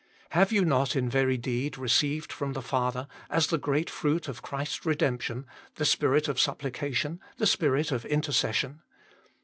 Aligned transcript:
Have 0.31 0.51
you 0.51 0.65
not 0.65 0.95
in 0.95 1.09
very 1.11 1.37
deed 1.37 1.77
received 1.77 2.33
from 2.33 2.53
the 2.53 2.63
Father, 2.63 3.07
as 3.29 3.45
the 3.45 3.59
great 3.59 3.87
fruit 3.87 4.27
of 4.27 4.41
Christ 4.41 4.79
s 4.79 4.85
redemption, 4.87 5.45
the 5.75 5.85
Spirit 5.85 6.27
of 6.27 6.39
supplication, 6.39 7.19
the 7.37 7.45
Spirit 7.45 7.91
of 7.91 8.03
intercession 8.05 8.81